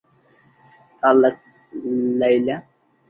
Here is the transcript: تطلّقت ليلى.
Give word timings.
تطلّقت 0.97 1.39
ليلى. 2.19 2.63